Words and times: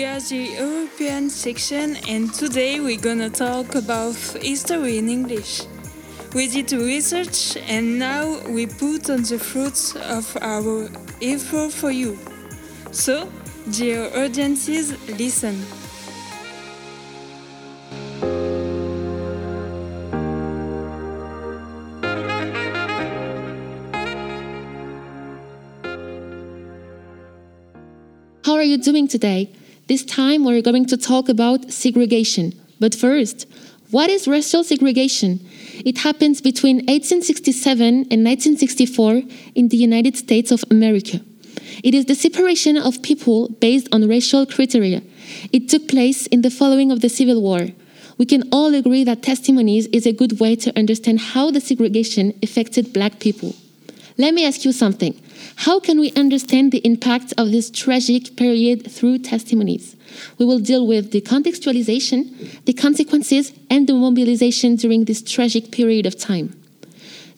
We 0.00 0.06
are 0.06 0.18
the 0.18 0.56
European 0.58 1.28
section, 1.28 1.96
and 2.08 2.32
today 2.32 2.80
we're 2.80 2.98
gonna 2.98 3.28
talk 3.28 3.74
about 3.74 4.14
history 4.40 4.96
in 4.96 5.10
English. 5.10 5.64
We 6.34 6.48
did 6.48 6.72
research, 6.72 7.58
and 7.68 7.98
now 7.98 8.40
we 8.48 8.64
put 8.64 9.10
on 9.10 9.24
the 9.24 9.38
fruits 9.38 9.94
of 9.96 10.38
our 10.40 10.88
effort 11.20 11.72
for 11.72 11.90
you. 11.90 12.16
So, 12.92 13.28
dear 13.70 14.10
audiences, 14.16 14.96
listen. 15.18 15.66
How 28.46 28.54
are 28.54 28.62
you 28.62 28.78
doing 28.78 29.06
today? 29.06 29.59
This 29.90 30.04
time 30.04 30.44
we're 30.44 30.62
going 30.62 30.86
to 30.86 30.96
talk 30.96 31.28
about 31.28 31.72
segregation. 31.72 32.52
But 32.78 32.94
first, 32.94 33.48
what 33.90 34.08
is 34.08 34.28
racial 34.28 34.62
segregation? 34.62 35.40
It 35.84 35.98
happens 35.98 36.40
between 36.40 36.76
1867 36.76 37.82
and 37.82 38.24
1964 38.24 39.22
in 39.56 39.66
the 39.66 39.76
United 39.76 40.16
States 40.16 40.52
of 40.52 40.62
America. 40.70 41.20
It 41.82 41.92
is 41.92 42.04
the 42.04 42.14
separation 42.14 42.76
of 42.76 43.02
people 43.02 43.48
based 43.58 43.88
on 43.90 44.06
racial 44.06 44.46
criteria. 44.46 45.02
It 45.52 45.68
took 45.68 45.88
place 45.88 46.28
in 46.28 46.42
the 46.42 46.50
following 46.50 46.92
of 46.92 47.00
the 47.00 47.08
Civil 47.08 47.42
War. 47.42 47.66
We 48.16 48.26
can 48.26 48.44
all 48.52 48.72
agree 48.72 49.02
that 49.02 49.24
testimonies 49.24 49.88
is 49.88 50.06
a 50.06 50.12
good 50.12 50.38
way 50.38 50.54
to 50.54 50.78
understand 50.78 51.18
how 51.18 51.50
the 51.50 51.60
segregation 51.60 52.38
affected 52.44 52.92
black 52.92 53.18
people. 53.18 53.56
Let 54.20 54.34
me 54.34 54.44
ask 54.44 54.66
you 54.66 54.72
something. 54.72 55.18
How 55.56 55.80
can 55.80 55.98
we 55.98 56.12
understand 56.12 56.72
the 56.72 56.84
impact 56.84 57.32
of 57.38 57.52
this 57.52 57.70
tragic 57.70 58.36
period 58.36 58.92
through 58.92 59.20
testimonies? 59.20 59.96
We 60.36 60.44
will 60.44 60.58
deal 60.58 60.86
with 60.86 61.12
the 61.12 61.22
contextualization, 61.22 62.64
the 62.66 62.74
consequences, 62.74 63.54
and 63.70 63.86
the 63.86 63.94
mobilization 63.94 64.76
during 64.76 65.06
this 65.06 65.22
tragic 65.22 65.70
period 65.70 66.04
of 66.04 66.18
time. 66.18 66.54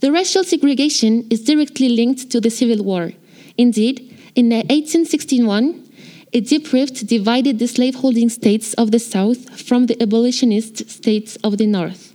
The 0.00 0.10
racial 0.10 0.42
segregation 0.42 1.26
is 1.28 1.44
directly 1.44 1.90
linked 1.90 2.30
to 2.30 2.40
the 2.40 2.48
Civil 2.48 2.82
War. 2.82 3.12
Indeed, 3.58 4.16
in 4.34 4.48
1861, 4.48 5.86
a 6.32 6.40
deep 6.40 6.72
rift 6.72 7.06
divided 7.06 7.58
the 7.58 7.68
slaveholding 7.68 8.30
states 8.30 8.72
of 8.74 8.90
the 8.90 9.00
South 9.00 9.60
from 9.60 9.84
the 9.84 10.02
abolitionist 10.02 10.88
states 10.88 11.36
of 11.44 11.58
the 11.58 11.66
North. 11.66 12.09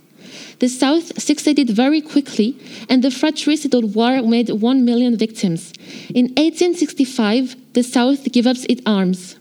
The 0.58 0.68
South 0.68 1.20
succeeded 1.20 1.70
very 1.70 2.00
quickly, 2.00 2.58
and 2.88 3.02
the 3.02 3.10
fratricidal 3.10 3.82
war 3.82 4.22
made 4.22 4.48
1 4.48 4.84
million 4.84 5.16
victims. 5.16 5.72
In 6.14 6.26
1865, 6.36 7.74
the 7.74 7.82
South 7.82 8.32
gave 8.32 8.46
up 8.46 8.56
its 8.68 8.82
arms. 8.86 9.36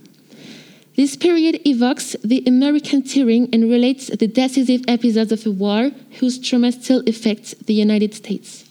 This 0.96 1.16
period 1.16 1.60
evokes 1.66 2.16
the 2.24 2.44
American 2.48 3.02
tearing 3.02 3.50
and 3.52 3.70
relates 3.70 4.08
the 4.08 4.28
decisive 4.28 4.84
episodes 4.88 5.32
of 5.32 5.46
a 5.46 5.52
war 5.52 5.92
whose 6.20 6.40
trauma 6.40 6.72
still 6.72 7.04
affects 7.06 7.54
the 7.66 7.74
United 7.74 8.14
States. 8.14 8.64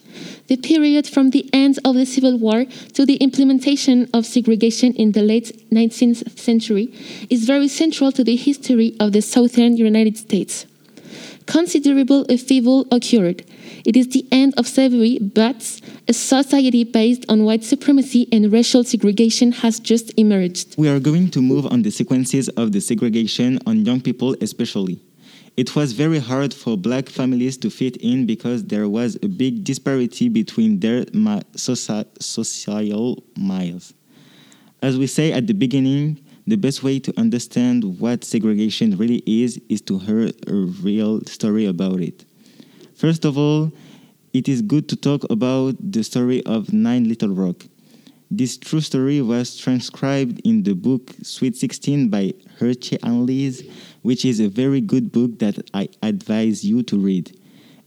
The 0.47 0.56
period 0.56 1.06
from 1.06 1.30
the 1.30 1.48
end 1.52 1.78
of 1.84 1.97
the 1.97 2.06
Civil 2.06 2.39
War 2.39 2.67
to 2.95 3.05
the 3.05 3.17
implementation 3.17 4.08
of 4.14 4.25
segregation 4.25 4.92
in 4.95 5.12
the 5.12 5.22
late 5.22 5.69
19th 5.70 6.39
century 6.39 6.95
is 7.30 7.45
very 7.45 7.69
central 7.69 8.12
to 8.12 8.25
the 8.25 8.36
history 8.36 8.97
of 9.00 9.12
the 9.12 9.22
southern 9.22 9.77
United 9.77 10.17
States 10.17 10.67
considerable 11.47 12.23
upheaval 12.28 12.87
occurred. 12.91 13.45
It 13.84 13.97
is 13.97 14.09
the 14.09 14.27
end 14.33 14.55
of 14.56 14.67
slavery, 14.67 15.19
but 15.19 15.81
a 16.09 16.12
society 16.12 16.84
based 16.84 17.25
on 17.28 17.45
white 17.45 17.64
supremacy 17.64 18.28
and 18.33 18.53
racial 18.53 18.84
segregation 18.84 19.53
has 19.53 19.81
just 19.81 20.12
emerged. 20.19 20.75
We 20.78 20.89
are 20.89 21.01
going 21.01 21.31
to 21.31 21.42
move 21.42 21.67
on 21.67 21.83
the 21.83 21.91
sequences 21.91 22.48
of 22.51 22.73
the 22.73 22.80
segregation 22.80 23.58
on 23.67 23.85
young 23.85 24.01
people, 24.01 24.36
especially. 24.41 25.01
It 25.57 25.77
was 25.77 25.92
very 25.92 26.18
hard 26.18 26.52
for 26.52 26.77
black 26.77 27.08
families 27.08 27.57
to 27.58 27.70
fit 27.70 27.97
in 27.98 28.27
because 28.27 28.64
there 28.64 28.89
was 28.89 29.17
a 29.23 29.29
big 29.29 29.63
disparity 29.63 30.29
between 30.29 30.80
their 30.80 31.05
soci 31.05 32.05
social 32.20 33.23
miles. 33.36 33.95
As 34.83 34.98
we 34.98 35.07
say 35.07 35.33
at 35.33 35.47
the 35.47 35.55
beginning, 35.55 36.18
the 36.46 36.56
best 36.56 36.82
way 36.82 36.98
to 36.98 37.18
understand 37.18 37.98
what 37.98 38.24
segregation 38.24 38.96
really 38.96 39.22
is 39.27 39.60
is 39.68 39.80
to 39.82 39.98
hear 39.98 40.30
a 40.46 40.52
real 40.52 41.20
story 41.22 41.64
about 41.66 42.00
it. 42.00 42.24
First 42.94 43.24
of 43.24 43.38
all, 43.38 43.72
it 44.32 44.48
is 44.48 44.62
good 44.62 44.88
to 44.88 44.96
talk 44.96 45.24
about 45.30 45.77
the 45.80 46.02
story 46.02 46.44
of 46.44 46.72
Nine 46.72 47.08
Little 47.08 47.30
Rock. 47.30 47.64
This 48.30 48.56
true 48.56 48.80
story 48.80 49.22
was 49.22 49.56
transcribed 49.56 50.40
in 50.44 50.64
the 50.64 50.74
book 50.74 51.14
Sweet 51.22 51.56
16 51.56 52.08
by 52.08 52.34
Heurtier 52.58 52.98
Annelise, 53.02 53.62
which 54.02 54.24
is 54.24 54.40
a 54.40 54.48
very 54.48 54.80
good 54.80 55.12
book 55.12 55.38
that 55.38 55.58
I 55.72 55.88
advise 56.02 56.64
you 56.64 56.82
to 56.84 56.98
read. 56.98 57.38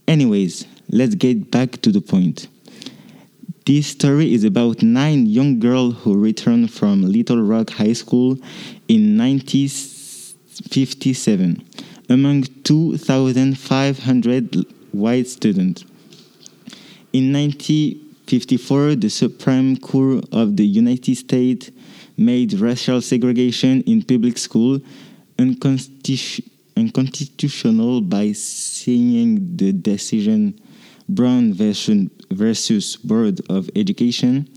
Anyways, 0.06 0.66
let's 0.90 1.14
get 1.14 1.50
back 1.50 1.82
to 1.82 1.92
the 1.92 2.00
point. 2.00 2.48
This 3.68 3.88
story 3.88 4.32
is 4.32 4.44
about 4.44 4.82
nine 4.82 5.26
young 5.26 5.60
girls 5.60 5.96
who 5.96 6.18
returned 6.18 6.72
from 6.72 7.02
Little 7.02 7.42
Rock 7.42 7.68
High 7.68 7.92
School 7.92 8.38
in 8.88 9.18
1957 9.18 11.62
among 12.08 12.44
2,500 12.64 14.64
white 14.92 15.26
students. 15.26 15.84
In 17.12 17.30
1954, 17.30 18.94
the 18.94 19.10
Supreme 19.10 19.76
Court 19.76 20.24
of 20.32 20.56
the 20.56 20.66
United 20.66 21.18
States 21.18 21.70
made 22.16 22.54
racial 22.54 23.02
segregation 23.02 23.82
in 23.82 24.02
public 24.02 24.38
school 24.38 24.80
unconstitutional 25.38 28.00
by 28.00 28.32
saying 28.32 29.56
the 29.58 29.74
decision 29.74 30.58
Brown 31.08 31.54
versus 31.54 32.96
Board 32.96 33.40
of 33.48 33.70
Education. 33.74 34.48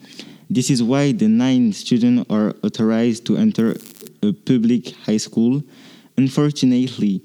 This 0.49 0.69
is 0.69 0.83
why 0.83 1.13
the 1.13 1.29
nine 1.29 1.71
students 1.71 2.29
are 2.29 2.53
authorized 2.61 3.25
to 3.27 3.37
enter 3.37 3.75
a 4.21 4.33
public 4.33 4.93
high 5.05 5.17
school. 5.17 5.63
Unfortunately, 6.17 7.21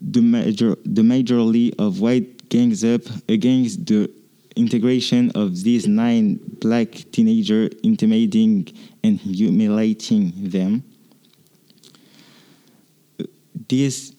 the 0.00 0.20
major 0.20 0.76
the 0.84 1.04
majority 1.04 1.72
of 1.78 2.00
white 2.00 2.48
gangs 2.48 2.84
up 2.84 3.02
against 3.28 3.86
the 3.86 4.10
integration 4.56 5.30
of 5.34 5.62
these 5.62 5.86
nine 5.86 6.40
black 6.60 6.88
teenagers, 7.12 7.70
intimidating 7.82 8.66
and 9.02 9.18
humiliating 9.20 10.32
them. 10.36 10.82
This 13.68 14.12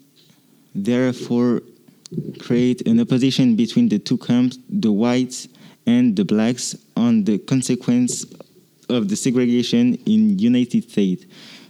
therefore 0.73 1.61
create 2.39 2.87
an 2.87 2.99
opposition 2.99 3.55
between 3.55 3.89
the 3.89 3.99
two 3.99 4.17
camps, 4.17 4.57
the 4.69 4.91
whites 4.91 5.47
and 5.85 6.15
the 6.15 6.25
blacks, 6.25 6.75
on 6.95 7.23
the 7.23 7.37
consequence 7.39 8.25
of 8.89 9.09
the 9.09 9.15
segregation 9.15 9.95
in 10.05 10.39
United 10.39 10.89
States, 10.89 11.25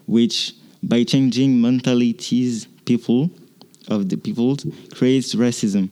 which 0.05 0.53
by 0.83 1.03
changing 1.03 1.59
mentalities 1.59 2.65
people 2.85 3.29
of 3.87 4.09
the 4.09 4.17
peoples 4.17 4.65
creates 4.93 5.35
racism. 5.35 5.89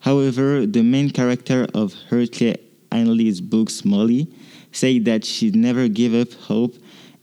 However, 0.00 0.66
the 0.66 0.82
main 0.82 1.10
character 1.10 1.66
of 1.74 1.94
Heurtier 2.10 2.56
Annelise' 2.92 3.40
books, 3.40 3.84
Molly, 3.84 4.28
say 4.72 4.98
that 5.00 5.24
she 5.24 5.50
never 5.50 5.88
gave 5.88 6.14
up 6.14 6.32
hope 6.34 6.74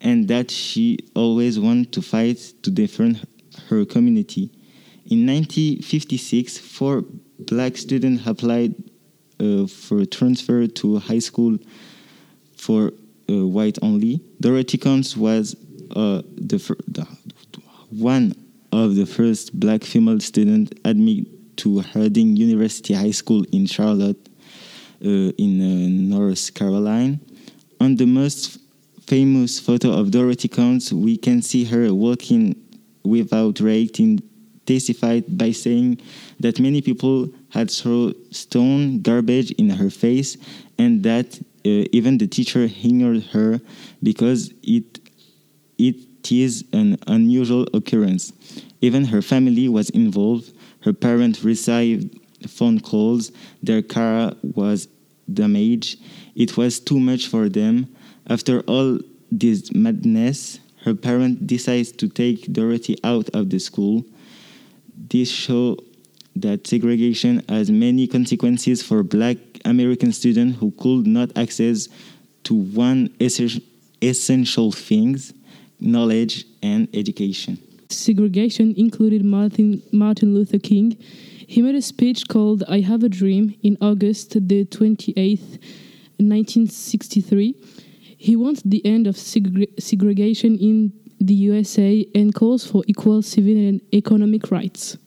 and 0.02 0.28
that 0.28 0.50
she 0.50 0.98
always 1.16 1.60
wanted 1.60 1.92
to 1.94 2.02
fight 2.02 2.38
to 2.64 2.72
defend 2.72 3.26
her 3.70 3.86
community. 3.86 4.50
In 5.12 5.28
1956, 5.28 6.58
four 6.58 7.04
black 7.38 7.76
students 7.76 8.26
applied 8.26 8.74
uh, 9.42 9.68
for 9.68 10.06
transfer 10.06 10.68
to 10.68 11.00
high 11.00 11.20
school 11.20 11.58
for 12.56 12.94
uh, 13.30 13.46
white 13.46 13.78
only. 13.82 14.22
Dorothy 14.40 14.78
Counts 14.78 15.18
was 15.18 15.54
uh, 15.98 16.22
the, 16.38 16.60
the, 16.88 17.06
one 17.90 18.34
of 18.72 18.96
the 18.96 19.06
first 19.06 19.60
black 19.60 19.84
female 19.84 20.22
students 20.22 20.72
admitted 20.86 21.58
to 21.58 21.82
Harding 21.82 22.38
University 22.38 22.94
High 22.94 23.12
School 23.12 23.44
in 23.52 23.66
Charlotte, 23.66 24.30
uh, 25.04 25.36
in 25.38 25.60
uh, 25.60 26.18
North 26.18 26.54
Carolina. 26.54 27.20
On 27.82 27.98
the 27.98 28.06
most 28.06 28.60
famous 29.08 29.60
photo 29.60 29.92
of 29.92 30.12
Dorothy 30.12 30.48
Counts, 30.48 30.94
we 30.94 31.18
can 31.18 31.42
see 31.42 31.66
her 31.66 31.94
walking 31.94 32.56
without 33.04 33.60
reacting 33.60 34.22
testified 34.66 35.38
by 35.38 35.52
saying 35.52 36.00
that 36.40 36.60
many 36.60 36.82
people 36.82 37.30
had 37.50 37.70
thrown 37.70 38.14
stone 38.32 39.02
garbage 39.02 39.52
in 39.52 39.70
her 39.70 39.90
face 39.90 40.38
and 40.78 41.04
that 41.04 41.40
uh, 41.66 41.86
even 41.92 42.18
the 42.18 42.28
teacher 42.28 42.64
ignored 42.64 43.24
her 43.34 43.60
because 44.02 44.54
it 44.64 45.00
it 45.78 46.32
is 46.32 46.64
an 46.74 46.98
unusual 47.08 47.68
occurrence. 47.74 48.32
Even 48.82 49.06
her 49.06 49.22
family 49.22 49.68
was 49.68 49.90
involved. 49.90 50.54
Her 50.82 50.94
parents 50.94 51.44
received 51.44 52.20
phone 52.48 52.80
calls. 52.80 53.32
Their 53.64 53.82
car 53.82 54.34
was 54.42 54.88
damaged. 55.32 56.00
It 56.36 56.58
was 56.58 56.80
too 56.80 57.00
much 57.00 57.28
for 57.28 57.50
them. 57.50 57.88
After 58.28 58.62
all 58.62 59.00
this 59.32 59.74
madness, 59.74 60.60
her 60.84 60.94
parent 60.94 61.48
decides 61.48 61.92
to 61.94 62.08
take 62.08 62.52
Dorothy 62.52 62.98
out 63.04 63.30
of 63.30 63.50
the 63.50 63.60
school. 63.60 64.06
This 65.12 65.30
show 65.30 65.76
that 66.38 66.66
segregation 66.66 67.44
has 67.50 67.70
many 67.70 68.08
consequences 68.08 68.82
for 68.82 69.04
black 69.04 69.36
American 69.66 70.14
students 70.14 70.58
who 70.58 70.72
could 70.72 71.06
not 71.06 71.38
access 71.38 71.90
to 72.44 72.54
one 72.54 73.14
essential 74.02 74.72
things, 74.72 75.34
knowledge 75.82 76.46
and 76.64 76.88
education. 76.94 77.58
Segregation 77.90 78.74
included 78.78 79.26
Martin, 79.26 79.84
Martin 79.92 80.34
Luther 80.34 80.60
King. 80.60 80.96
He 81.46 81.62
made 81.62 81.76
a 81.76 81.82
speech 81.82 82.30
called 82.30 82.64
I 82.70 82.80
Have 82.80 83.04
a 83.04 83.10
Dream 83.10 83.54
in 83.62 83.78
August 83.82 84.32
the 84.32 84.64
28th, 84.64 85.60
1963. 86.20 87.54
He 88.18 88.38
wants 88.38 88.62
the 88.64 88.86
end 88.86 89.08
of 89.08 89.18
segregation 89.18 90.58
in 90.58 90.94
the 91.22 91.34
USA 91.34 92.06
and 92.16 92.34
calls 92.34 92.66
for 92.66 92.84
equal 92.88 93.22
civil 93.22 93.56
and 93.56 93.82
economic 93.94 94.52
rights. 94.52 94.98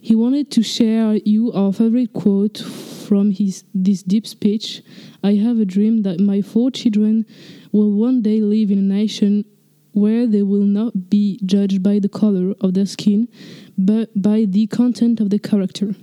He 0.00 0.14
wanted 0.14 0.50
to 0.52 0.62
share 0.62 1.14
you 1.16 1.52
our 1.52 1.72
favorite 1.72 2.12
quote 2.12 2.58
from 2.58 3.30
his 3.30 3.64
this 3.74 4.02
deep 4.02 4.26
speech. 4.26 4.82
I 5.24 5.34
have 5.34 5.58
a 5.58 5.64
dream 5.64 6.02
that 6.02 6.20
my 6.20 6.42
four 6.42 6.70
children 6.70 7.26
will 7.72 7.92
one 7.92 8.22
day 8.22 8.40
live 8.40 8.70
in 8.70 8.78
a 8.78 8.82
nation 8.82 9.44
where 9.92 10.26
they 10.26 10.42
will 10.42 10.64
not 10.64 11.10
be 11.10 11.40
judged 11.44 11.82
by 11.82 11.98
the 11.98 12.08
color 12.08 12.54
of 12.60 12.74
their 12.74 12.86
skin, 12.86 13.28
but 13.76 14.10
by 14.20 14.44
the 14.44 14.66
content 14.68 15.18
of 15.18 15.30
their 15.30 15.38
character. 15.38 15.94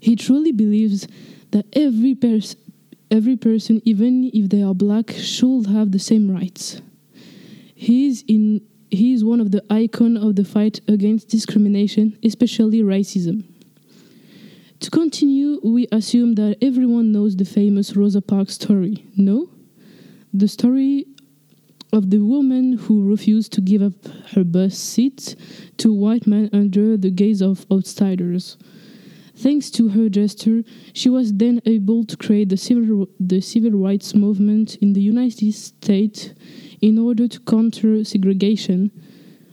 He 0.00 0.14
truly 0.16 0.52
believes 0.52 1.08
that 1.52 1.66
every, 1.72 2.14
pers- 2.14 2.56
every 3.10 3.36
person, 3.36 3.80
even 3.84 4.30
if 4.34 4.50
they 4.50 4.62
are 4.62 4.74
black, 4.74 5.10
should 5.10 5.66
have 5.66 5.92
the 5.92 5.98
same 5.98 6.30
rights. 6.30 6.82
He 7.78 8.06
is, 8.06 8.24
in, 8.26 8.62
he 8.90 9.12
is 9.12 9.22
one 9.22 9.38
of 9.38 9.50
the 9.50 9.62
icon 9.68 10.16
of 10.16 10.34
the 10.34 10.44
fight 10.44 10.80
against 10.88 11.28
discrimination, 11.28 12.18
especially 12.24 12.80
racism. 12.80 13.44
To 14.80 14.90
continue, 14.90 15.60
we 15.62 15.86
assume 15.92 16.36
that 16.36 16.56
everyone 16.62 17.12
knows 17.12 17.36
the 17.36 17.44
famous 17.44 17.94
Rosa 17.94 18.22
Parks 18.22 18.54
story. 18.54 19.04
No? 19.14 19.50
The 20.32 20.48
story 20.48 21.06
of 21.92 22.08
the 22.10 22.20
woman 22.20 22.78
who 22.78 23.08
refused 23.08 23.52
to 23.52 23.60
give 23.60 23.82
up 23.82 24.06
her 24.32 24.42
bus 24.42 24.76
seat 24.78 25.36
to 25.76 25.92
white 25.92 26.26
men 26.26 26.48
under 26.54 26.96
the 26.96 27.10
gaze 27.10 27.42
of 27.42 27.66
outsiders. 27.70 28.56
Thanks 29.36 29.70
to 29.72 29.88
her 29.88 30.08
gesture, 30.08 30.64
she 30.94 31.10
was 31.10 31.34
then 31.34 31.60
able 31.66 32.04
to 32.04 32.16
create 32.16 32.48
the 32.48 32.56
civil, 32.56 33.06
the 33.20 33.42
civil 33.42 33.72
rights 33.72 34.14
movement 34.14 34.76
in 34.76 34.94
the 34.94 35.02
United 35.02 35.52
States 35.52 36.30
in 36.80 36.98
order 36.98 37.28
to 37.28 37.40
counter 37.40 38.02
segregation. 38.04 38.90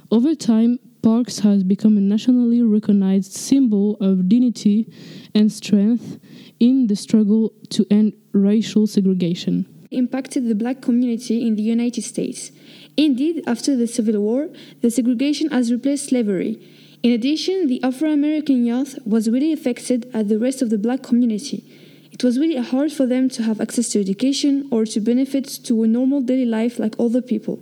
Over 0.10 0.36
time, 0.36 0.80
Parks 1.02 1.40
has 1.40 1.66
become 1.66 1.98
a 1.98 2.00
nationally 2.00 2.62
recognized 2.62 3.34
symbol 3.34 3.98
of 4.00 4.30
dignity 4.30 4.88
and 5.36 5.52
strength 5.52 6.18
in 6.62 6.88
the 6.88 6.96
struggle 6.96 7.52
to 7.72 7.86
end 7.92 8.14
racial 8.32 8.88
segregation 8.88 9.68
impacted 9.94 10.48
the 10.50 10.56
black 10.56 10.82
community 10.82 11.46
in 11.46 11.56
the 11.56 11.62
United 11.62 12.02
States. 12.04 12.52
Indeed, 12.98 13.44
after 13.48 13.76
the 13.76 13.88
Civil 13.88 14.20
War, 14.22 14.50
the 14.82 14.90
segregation 14.90 15.52
has 15.52 15.72
replaced 15.72 16.10
slavery. 16.10 16.60
In 17.04 17.12
addition, 17.12 17.68
the 17.68 17.84
Afro 17.84 18.12
American 18.12 18.66
youth 18.66 18.98
was 19.06 19.30
really 19.30 19.52
affected 19.52 20.10
as 20.14 20.28
the 20.28 20.40
rest 20.40 20.62
of 20.62 20.70
the 20.70 20.78
black 20.78 21.04
community. 21.04 21.66
It 22.14 22.24
was 22.24 22.40
really 22.40 22.56
hard 22.56 22.94
for 22.94 23.06
them 23.06 23.28
to 23.32 23.44
have 23.44 23.60
access 23.60 23.90
to 23.90 24.00
education 24.00 24.70
or 24.72 24.86
to 24.86 25.02
benefit 25.02 25.46
to 25.66 25.84
a 25.84 25.88
normal 25.88 26.22
daily 26.22 26.46
life 26.46 26.80
like 26.80 26.96
other 26.98 27.22
people. 27.22 27.60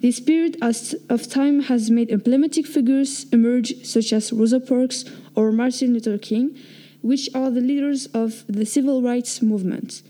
This 0.00 0.18
period 0.18 0.56
of 0.62 1.28
time 1.28 1.64
has 1.64 1.90
made 1.90 2.10
emblematic 2.10 2.66
figures 2.66 3.26
emerge, 3.30 3.84
such 3.84 4.14
as 4.14 4.32
Rosa 4.32 4.60
Parks 4.60 5.04
or 5.34 5.52
Martin 5.52 5.92
Luther 5.92 6.16
King, 6.16 6.56
which 7.02 7.28
are 7.34 7.50
the 7.50 7.60
leaders 7.60 8.06
of 8.14 8.44
the 8.46 8.64
civil 8.64 9.02
rights 9.02 9.42
movement. 9.42 10.00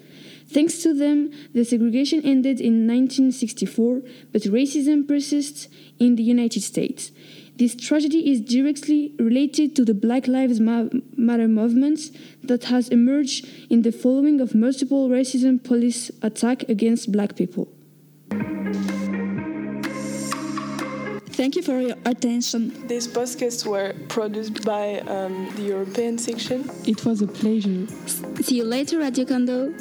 Thanks 0.46 0.80
to 0.84 0.94
them, 0.94 1.32
the 1.54 1.64
segregation 1.64 2.22
ended 2.24 2.60
in 2.60 2.86
1964, 2.86 4.02
but 4.32 4.42
racism 4.42 5.08
persists 5.08 5.66
in 5.98 6.14
the 6.14 6.22
United 6.22 6.62
States. 6.62 7.10
This 7.60 7.76
tragedy 7.76 8.30
is 8.32 8.40
directly 8.40 9.12
related 9.18 9.76
to 9.76 9.84
the 9.84 9.92
Black 9.92 10.26
Lives 10.26 10.58
Matter 10.58 11.46
movement 11.46 12.00
that 12.42 12.64
has 12.64 12.88
emerged 12.88 13.46
in 13.68 13.82
the 13.82 13.92
following 13.92 14.40
of 14.40 14.54
multiple 14.54 15.10
racism 15.10 15.62
police 15.62 16.10
attacks 16.22 16.64
against 16.70 17.12
black 17.12 17.36
people. 17.36 17.68
Thank 21.36 21.54
you 21.54 21.60
for 21.60 21.78
your 21.78 21.96
attention. 22.06 22.72
These 22.86 23.08
podcasts 23.08 23.66
were 23.66 23.92
produced 24.08 24.64
by 24.64 25.00
um, 25.00 25.52
the 25.56 25.64
European 25.64 26.16
section. 26.16 26.64
It 26.86 27.04
was 27.04 27.20
a 27.20 27.26
pleasure. 27.26 27.86
See 28.40 28.56
you 28.56 28.64
later, 28.64 29.00
Radio 29.00 29.26
Kondo. 29.26 29.74